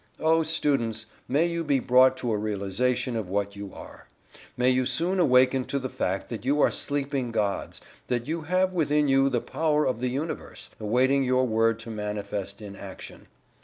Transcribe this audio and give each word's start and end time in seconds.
Oh, 0.19 0.41
students, 0.41 1.05
may 1.27 1.45
you 1.45 1.63
be 1.63 1.77
brought 1.77 2.17
to 2.17 2.31
a 2.33 2.35
realization 2.35 3.15
of 3.15 3.29
what 3.29 3.55
you 3.55 3.71
are. 3.71 4.07
May 4.57 4.71
you 4.71 4.83
soon 4.83 5.19
awaken 5.19 5.63
to 5.65 5.77
the 5.77 5.89
fact 5.91 6.29
that 6.29 6.43
you 6.43 6.59
are 6.59 6.71
sleeping 6.71 7.31
gods 7.31 7.81
that 8.07 8.27
you 8.27 8.41
have 8.41 8.73
within 8.73 9.07
you 9.07 9.29
the 9.29 9.41
power 9.41 9.85
of 9.85 9.99
the 9.99 10.09
Universe, 10.09 10.71
awaiting 10.79 11.23
your 11.23 11.45
word 11.45 11.77
to 11.81 11.91
manifest 11.91 12.63
in 12.63 12.75
action. 12.75 13.27